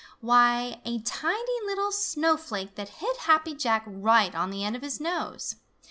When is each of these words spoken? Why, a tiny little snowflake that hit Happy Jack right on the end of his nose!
Why, 0.19 0.81
a 0.83 0.97
tiny 1.01 1.59
little 1.63 1.91
snowflake 1.91 2.73
that 2.73 2.89
hit 2.89 3.17
Happy 3.17 3.53
Jack 3.53 3.83
right 3.85 4.33
on 4.33 4.49
the 4.49 4.63
end 4.63 4.75
of 4.75 4.81
his 4.81 4.99
nose! 4.99 5.57